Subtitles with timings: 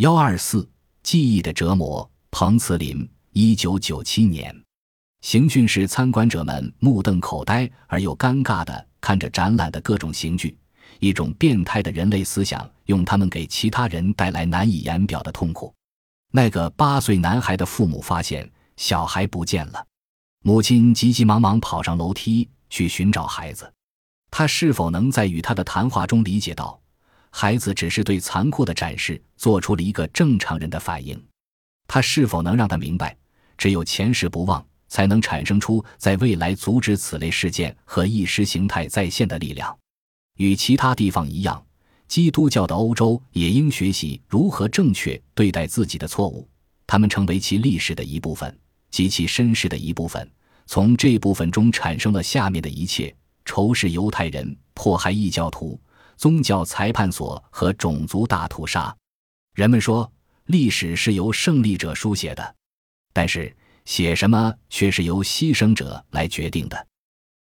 [0.00, 0.66] 幺二四
[1.02, 2.10] 记忆的折磨。
[2.30, 4.64] 彭慈林，一九九七年。
[5.20, 10.56] 刑讯室参观者们目瞪口呆而又尴尬地看着展览的各种刑具，
[11.00, 15.70] 一种变态的人类思想用他们给其他人带来难以言表的痛苦。
[16.32, 19.86] 那个八岁男孩的父母发现小孩不见了，
[20.42, 23.70] 母亲急急忙忙跑上楼梯去寻找孩子。
[24.30, 26.79] 他是否能在与他的谈话中理解到，
[27.30, 31.20] 孩子只是对残酷的展示做出了一个正常人的反应？
[31.86, 33.16] 他是否能让他明白，
[33.56, 39.76] 只有前世不忘，才能产生出在未来阻止此类事件和意识形态再现的力量？
[40.36, 41.64] 与其他地方一样，
[42.08, 46.48] 基督教的欧洲也应学习如何正确对待自己的错误，
[46.86, 48.58] 他们成为其历史的一部分
[48.90, 50.30] 及其身世的一部分。
[50.66, 53.14] 从这部分中产生了下面的一切。
[53.42, 55.80] 仇视犹太人、迫害异教徒、
[56.20, 58.94] 宗教裁判所和种族大屠杀。
[59.54, 60.12] 人们说
[60.44, 62.54] 历史是由胜利者书写的，
[63.14, 63.56] 但是
[63.86, 66.86] 写什么却是由牺牲者来决定的。